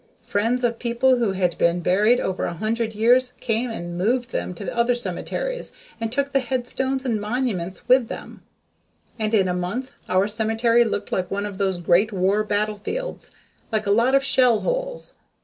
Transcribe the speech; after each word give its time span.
Friends 0.23 0.63
of 0.63 0.79
people 0.79 1.17
who 1.17 1.33
had 1.33 1.55
been 1.59 1.79
buried 1.81 2.19
over 2.19 2.45
a 2.45 2.55
hundred 2.55 2.95
years 2.95 3.33
came 3.39 3.69
and 3.69 3.99
moved 3.99 4.31
them 4.31 4.55
to 4.55 4.75
other 4.75 4.95
cemeteries 4.95 5.71
and 5.99 6.11
took 6.11 6.31
the 6.33 6.39
headstones 6.39 7.05
and 7.05 7.21
monuments 7.21 7.87
with 7.87 8.07
them, 8.07 8.41
and 9.19 9.31
in 9.35 9.47
a 9.47 9.53
month 9.53 9.91
our 10.09 10.27
cemetery 10.27 10.83
looked 10.83 11.11
like 11.11 11.29
one 11.29 11.45
of 11.45 11.59
those 11.59 11.77
Great 11.77 12.11
War 12.11 12.43
battlefields 12.43 13.29
like 13.71 13.85
a 13.85 13.91
lot 13.91 14.15
of 14.15 14.23
shell 14.23 14.61
holes. 14.61 15.13